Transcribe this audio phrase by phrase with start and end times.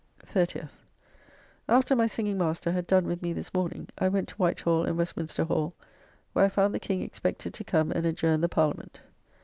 [0.25, 0.69] 30th.
[1.69, 4.83] After my singing master had done with me this morning, I went to White Hall
[4.83, 5.75] and Westminster Hall,
[6.33, 9.01] where I found the King expected to come and adjourn the Parliament.